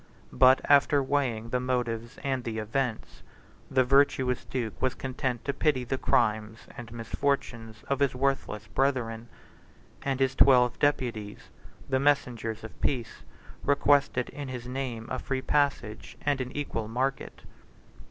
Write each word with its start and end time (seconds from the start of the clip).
But, 0.33 0.61
after 0.63 1.03
weighing 1.03 1.49
the 1.49 1.59
motives 1.59 2.17
and 2.23 2.43
the 2.43 2.57
events, 2.57 3.21
the 3.69 3.83
virtuous 3.83 4.45
duke 4.45 4.81
was 4.81 4.95
content 4.95 5.45
to 5.45 5.53
pity 5.53 5.83
the 5.83 5.99
crimes 5.99 6.65
and 6.75 6.91
misfortunes 6.91 7.83
of 7.87 7.99
his 7.99 8.15
worthless 8.15 8.65
brethren; 8.65 9.27
and 10.01 10.19
his 10.19 10.33
twelve 10.33 10.79
deputies, 10.79 11.49
the 11.87 11.99
messengers 11.99 12.63
of 12.63 12.81
peace, 12.81 13.21
requested 13.63 14.29
in 14.29 14.47
his 14.47 14.65
name 14.67 15.07
a 15.11 15.19
free 15.19 15.43
passage 15.43 16.17
and 16.23 16.41
an 16.41 16.51
equal 16.57 16.87
market. 16.87 17.43